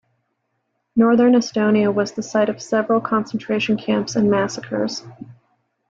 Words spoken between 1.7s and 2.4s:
was the